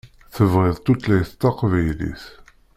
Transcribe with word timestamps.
Tebɣiḍ 0.35 0.77
tutlayt 0.79 1.31
taqbaylit. 1.41 2.23